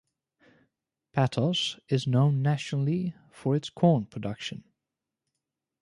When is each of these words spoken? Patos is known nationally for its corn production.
Patos 1.13 1.79
is 1.87 2.07
known 2.07 2.41
nationally 2.41 3.13
for 3.29 3.55
its 3.55 3.69
corn 3.69 4.07
production. 4.07 4.63